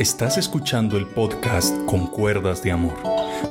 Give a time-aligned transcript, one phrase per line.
[0.00, 2.96] Estás escuchando el podcast Con Cuerdas de Amor,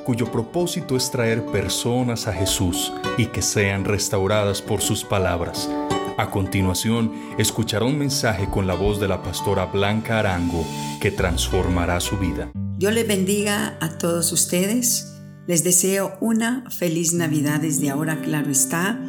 [0.03, 5.69] cuyo propósito es traer personas a Jesús y que sean restauradas por sus palabras.
[6.17, 10.65] A continuación, escuchará un mensaje con la voz de la pastora Blanca Arango
[10.99, 12.49] que transformará su vida.
[12.79, 15.21] Dios les bendiga a todos ustedes.
[15.45, 18.99] Les deseo una feliz Navidad desde ahora, claro está.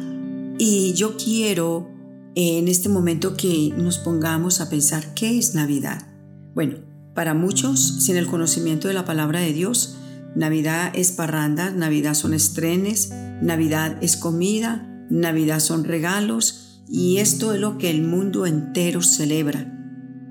[0.59, 1.89] Y yo quiero
[2.35, 6.07] en este momento que nos pongamos a pensar qué es Navidad.
[6.53, 9.97] Bueno, para muchos, sin el conocimiento de la palabra de Dios,
[10.35, 13.11] Navidad es parranda, Navidad son estrenes,
[13.41, 19.77] Navidad es comida, Navidad son regalos y esto es lo que el mundo entero celebra.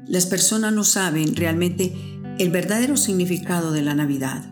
[0.06, 1.94] Las personas no saben realmente
[2.38, 4.42] el verdadero significado de la Navidad.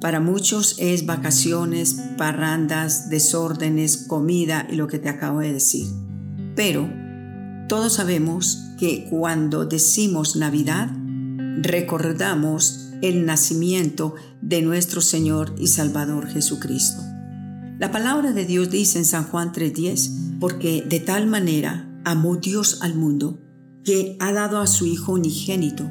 [0.00, 5.86] Para muchos es vacaciones, parrandas, desórdenes, comida y lo que te acabo de decir.
[6.56, 6.90] Pero
[7.68, 10.90] todos sabemos que cuando decimos Navidad,
[11.62, 17.02] recordamos el nacimiento de nuestro Señor y Salvador Jesucristo.
[17.78, 22.78] La palabra de Dios dice en San Juan 3:10, porque de tal manera amó Dios
[22.82, 23.38] al mundo,
[23.84, 25.88] que ha dado a su Hijo unigénito,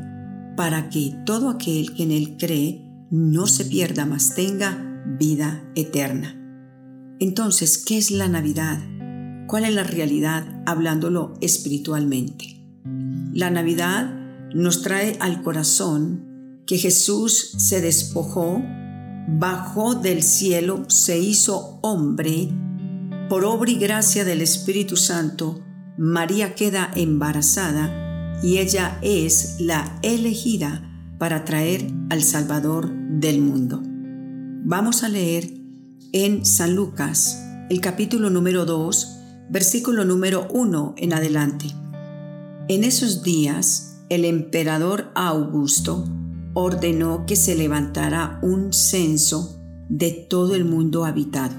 [0.55, 6.39] para que todo aquel que en él cree no se pierda, mas tenga vida eterna.
[7.19, 8.79] Entonces, ¿qué es la Navidad?
[9.47, 12.59] ¿Cuál es la realidad hablándolo espiritualmente?
[13.33, 14.22] La Navidad
[14.53, 18.61] nos trae al corazón que Jesús se despojó,
[19.27, 22.49] bajó del cielo, se hizo hombre,
[23.29, 25.59] por obra y gracia del Espíritu Santo,
[25.97, 33.81] María queda embarazada y ella es la elegida para traer al Salvador del mundo.
[34.65, 35.51] Vamos a leer
[36.11, 41.67] en San Lucas el capítulo número 2, versículo número 1 en adelante.
[42.67, 46.05] En esos días el emperador Augusto
[46.53, 49.59] ordenó que se levantara un censo
[49.89, 51.55] de todo el mundo habitado.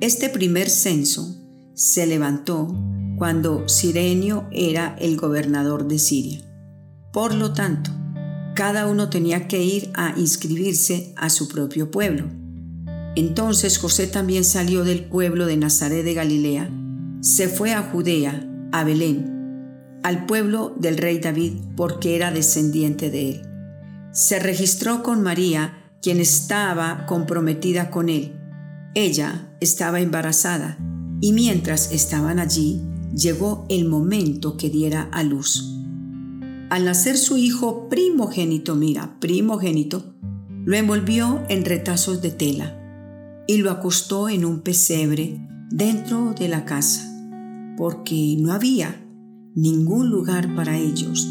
[0.00, 1.36] Este primer censo
[1.74, 2.74] se levantó
[3.18, 6.40] cuando Sirenio era el gobernador de Siria.
[7.12, 7.90] Por lo tanto,
[8.54, 12.24] cada uno tenía que ir a inscribirse a su propio pueblo.
[13.14, 16.70] Entonces José también salió del pueblo de Nazaret de Galilea,
[17.20, 19.41] se fue a Judea, a Belén,
[20.02, 23.42] al pueblo del rey David porque era descendiente de él.
[24.12, 28.32] Se registró con María, quien estaba comprometida con él.
[28.94, 30.78] Ella estaba embarazada
[31.20, 32.82] y mientras estaban allí,
[33.14, 35.78] llegó el momento que diera a luz.
[36.70, 40.14] Al nacer su hijo primogénito, mira, primogénito,
[40.64, 42.78] lo envolvió en retazos de tela
[43.46, 45.38] y lo acostó en un pesebre
[45.70, 47.02] dentro de la casa,
[47.76, 49.02] porque no había
[49.54, 51.26] ningún lugar para ellos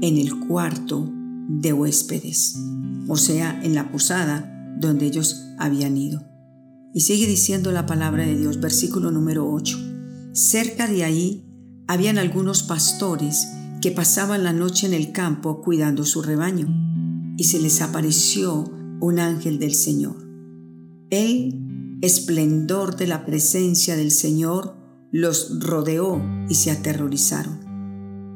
[0.00, 1.12] en el cuarto
[1.48, 2.58] de huéspedes,
[3.08, 6.22] o sea, en la posada donde ellos habían ido.
[6.92, 9.78] Y sigue diciendo la palabra de Dios, versículo número 8.
[10.32, 11.44] Cerca de ahí
[11.86, 13.48] habían algunos pastores
[13.80, 16.66] que pasaban la noche en el campo cuidando su rebaño,
[17.36, 18.64] y se les apareció
[19.00, 20.16] un ángel del Señor.
[21.10, 24.76] El esplendor de la presencia del Señor
[25.12, 27.65] los rodeó y se aterrorizaron.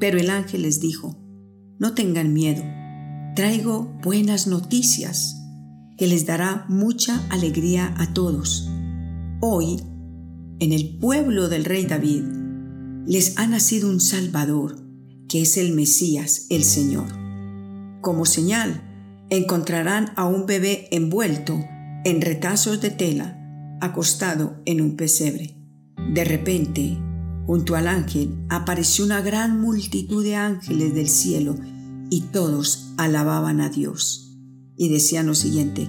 [0.00, 1.22] Pero el ángel les dijo,
[1.78, 2.64] no tengan miedo,
[3.36, 5.36] traigo buenas noticias
[5.98, 8.68] que les dará mucha alegría a todos.
[9.40, 9.76] Hoy,
[10.58, 12.24] en el pueblo del rey David,
[13.06, 14.82] les ha nacido un Salvador,
[15.28, 17.06] que es el Mesías, el Señor.
[18.00, 18.82] Como señal,
[19.28, 21.60] encontrarán a un bebé envuelto
[22.04, 25.56] en retazos de tela, acostado en un pesebre.
[26.14, 26.98] De repente,
[27.50, 31.56] Junto al ángel apareció una gran multitud de ángeles del cielo
[32.08, 34.38] y todos alababan a Dios.
[34.76, 35.88] Y decían lo siguiente,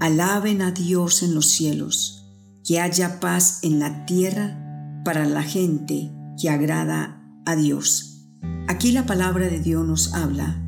[0.00, 2.24] alaben a Dios en los cielos,
[2.64, 8.24] que haya paz en la tierra para la gente que agrada a Dios.
[8.66, 10.66] Aquí la palabra de Dios nos habla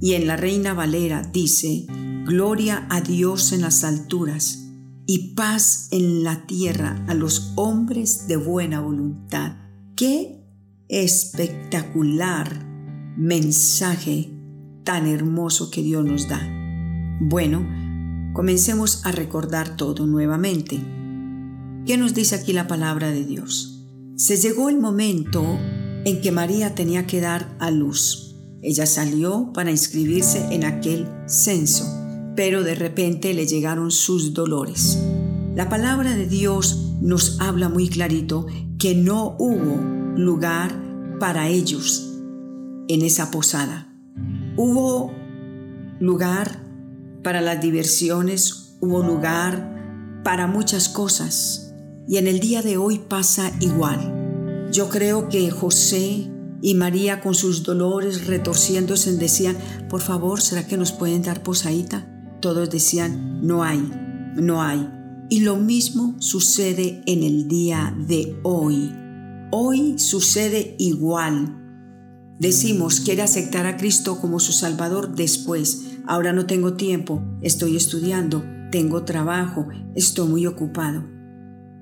[0.00, 1.84] y en la Reina Valera dice,
[2.24, 4.70] Gloria a Dios en las alturas
[5.06, 9.61] y paz en la tierra a los hombres de buena voluntad.
[10.02, 10.34] Qué
[10.88, 12.66] espectacular
[13.16, 14.32] mensaje
[14.82, 16.40] tan hermoso que Dios nos da.
[17.20, 17.64] Bueno,
[18.32, 20.80] comencemos a recordar todo nuevamente.
[21.86, 23.86] ¿Qué nos dice aquí la palabra de Dios?
[24.16, 25.44] Se llegó el momento
[26.04, 28.34] en que María tenía que dar a luz.
[28.60, 31.86] Ella salió para inscribirse en aquel censo,
[32.34, 34.98] pero de repente le llegaron sus dolores.
[35.54, 38.46] La palabra de Dios nos habla muy clarito
[38.82, 39.76] que no hubo
[40.16, 40.74] lugar
[41.20, 42.18] para ellos
[42.88, 43.94] en esa posada.
[44.56, 45.14] Hubo
[46.00, 46.58] lugar
[47.22, 51.72] para las diversiones, hubo lugar para muchas cosas.
[52.08, 54.68] Y en el día de hoy pasa igual.
[54.72, 56.28] Yo creo que José
[56.60, 59.56] y María con sus dolores retorciéndose decían,
[59.88, 62.08] por favor, ¿será que nos pueden dar posadita?
[62.40, 63.78] Todos decían, no hay,
[64.34, 64.90] no hay.
[65.32, 68.92] Y lo mismo sucede en el día de hoy.
[69.50, 71.56] Hoy sucede igual.
[72.38, 75.96] Decimos, quiere aceptar a Cristo como su Salvador después.
[76.06, 81.08] Ahora no tengo tiempo, estoy estudiando, tengo trabajo, estoy muy ocupado.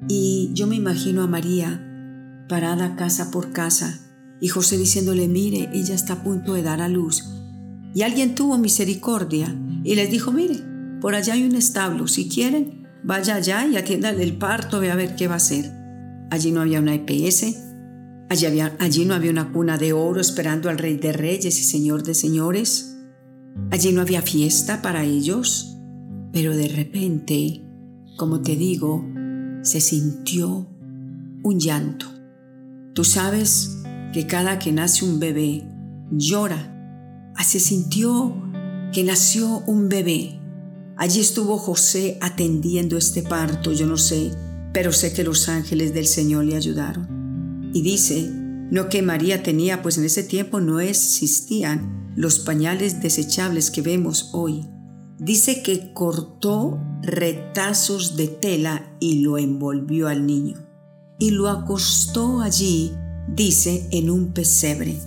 [0.08, 1.85] Y yo me imagino a María
[2.49, 3.99] parada casa por casa
[4.41, 7.29] y José diciéndole, mire, ella está a punto de dar a luz.
[7.97, 9.52] Y alguien tuvo misericordia
[9.82, 10.62] y les dijo, mire,
[11.00, 14.97] por allá hay un establo, si quieren, vaya allá y atiéndale el parto, ve a
[14.97, 15.70] ver qué va a hacer.
[16.31, 17.56] Allí no había una EPS,
[18.29, 18.47] allí,
[18.79, 22.14] allí no había una cuna de oro esperando al Rey de Reyes y Señor de
[22.14, 22.97] Señores,
[23.70, 25.76] allí no había fiesta para ellos,
[26.32, 27.64] pero de repente,
[28.17, 29.05] como te digo,
[29.62, 30.69] se sintió
[31.43, 32.06] un llanto.
[32.94, 33.81] Tú sabes,
[34.12, 35.64] que cada que nace un bebé
[36.11, 36.76] llora.
[37.37, 38.35] Así sintió
[38.93, 40.39] que nació un bebé.
[41.00, 44.32] Allí estuvo José atendiendo este parto, yo no sé,
[44.75, 47.70] pero sé que los ángeles del Señor le ayudaron.
[47.73, 53.70] Y dice, no que María tenía, pues en ese tiempo no existían los pañales desechables
[53.70, 54.67] que vemos hoy.
[55.19, 60.70] Dice que cortó retazos de tela y lo envolvió al niño
[61.19, 62.93] y lo acostó allí
[63.29, 64.99] dice, en un pesebre.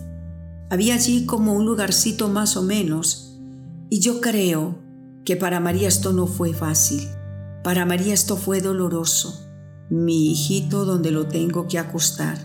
[0.70, 3.40] Había allí como un lugarcito más o menos,
[3.90, 4.83] y yo creo
[5.26, 7.08] que para María esto no fue fácil.
[7.64, 9.50] Para María esto fue doloroso.
[9.90, 12.38] Mi hijito donde lo tengo que acostar.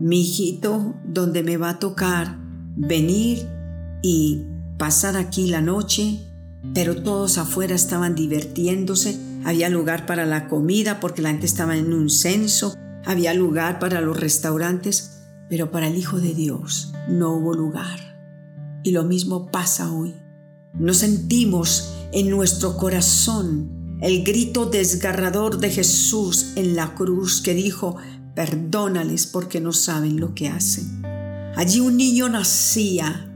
[0.00, 2.38] Mi hijito donde me va a tocar
[2.76, 3.48] venir
[4.02, 4.46] y
[4.78, 6.20] pasar aquí la noche,
[6.74, 9.18] pero todos afuera estaban divirtiéndose.
[9.44, 14.00] Había lugar para la comida porque la gente estaba en un censo había lugar para
[14.00, 17.98] los restaurantes, pero para el Hijo de Dios no hubo lugar.
[18.84, 20.14] Y lo mismo pasa hoy.
[20.72, 27.96] No sentimos en nuestro corazón el grito desgarrador de Jesús en la cruz que dijo,
[28.34, 31.02] perdónales porque no saben lo que hacen.
[31.54, 33.28] Allí un niño nacía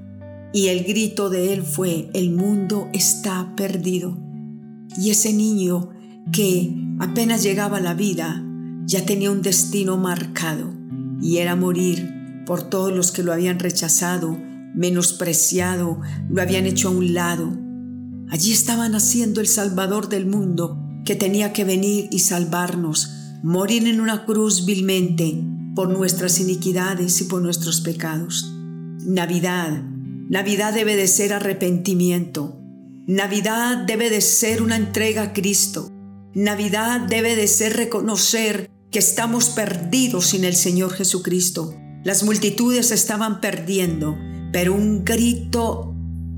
[0.53, 4.19] y el grito de él fue, el mundo está perdido.
[4.99, 5.91] Y ese niño
[6.33, 8.43] que apenas llegaba a la vida,
[8.87, 10.73] ya tenía un destino marcado
[11.21, 14.37] y era morir por todos los que lo habían rechazado,
[14.75, 17.66] menospreciado, lo habían hecho a un lado.
[18.31, 23.11] Allí estaba naciendo el Salvador del mundo que tenía que venir y salvarnos,
[23.43, 25.43] morir en una cruz vilmente
[25.75, 28.53] por nuestras iniquidades y por nuestros pecados.
[29.05, 29.83] Navidad,
[30.29, 32.59] Navidad debe de ser arrepentimiento.
[33.07, 35.93] Navidad debe de ser una entrega a Cristo.
[36.35, 41.77] Navidad debe de ser reconocer que estamos perdidos sin el Señor Jesucristo.
[42.03, 44.17] Las multitudes estaban perdiendo,
[44.53, 45.95] pero un grito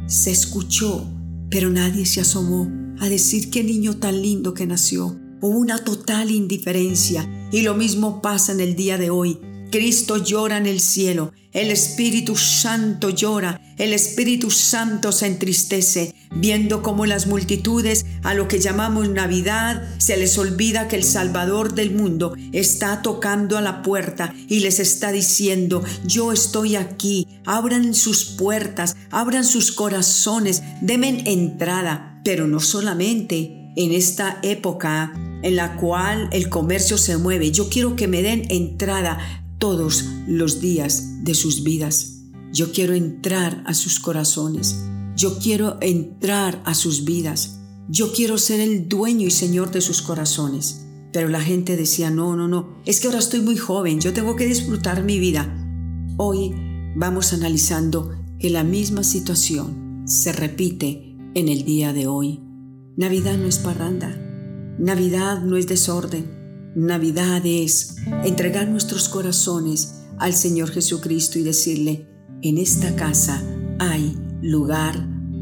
[0.06, 1.17] se escuchó,
[1.50, 5.18] pero nadie se asomó a decir qué niño tan lindo que nació.
[5.40, 9.38] Hubo una total indiferencia y lo mismo pasa en el día de hoy.
[9.70, 16.82] Cristo llora en el cielo, el Espíritu Santo llora, el Espíritu Santo se entristece, viendo
[16.82, 21.94] cómo las multitudes a lo que llamamos Navidad se les olvida que el Salvador del
[21.94, 28.24] mundo está tocando a la puerta y les está diciendo, yo estoy aquí, abran sus
[28.24, 36.28] puertas, abran sus corazones, denme entrada, pero no solamente en esta época en la cual
[36.32, 37.50] el comercio se mueve.
[37.52, 39.18] Yo quiero que me den entrada
[39.58, 42.14] todos los días de sus vidas.
[42.52, 44.76] Yo quiero entrar a sus corazones.
[45.18, 47.58] Yo quiero entrar a sus vidas.
[47.88, 50.86] Yo quiero ser el dueño y señor de sus corazones.
[51.12, 54.36] Pero la gente decía, no, no, no, es que ahora estoy muy joven, yo tengo
[54.36, 55.52] que disfrutar mi vida.
[56.18, 56.54] Hoy
[56.94, 62.40] vamos analizando que la misma situación se repite en el día de hoy.
[62.96, 64.16] Navidad no es parranda,
[64.78, 72.06] Navidad no es desorden, Navidad es entregar nuestros corazones al Señor Jesucristo y decirle,
[72.40, 73.42] en esta casa
[73.80, 74.94] hay lugar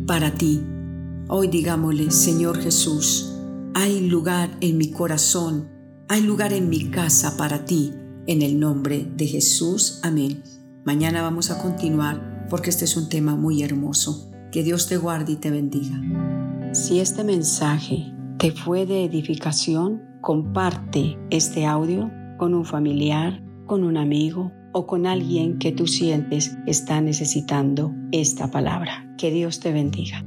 [0.07, 0.63] para ti.
[1.29, 3.35] Hoy digámosle, Señor Jesús,
[3.75, 5.69] hay lugar en mi corazón,
[6.09, 7.93] hay lugar en mi casa para ti,
[8.27, 10.01] en el nombre de Jesús.
[10.03, 10.43] Amén.
[10.85, 14.31] Mañana vamos a continuar porque este es un tema muy hermoso.
[14.51, 16.01] Que Dios te guarde y te bendiga.
[16.73, 23.97] Si este mensaje te fue de edificación, comparte este audio con un familiar, con un
[23.97, 29.11] amigo o con alguien que tú sientes está necesitando esta palabra.
[29.17, 30.23] Que Dios te bendiga.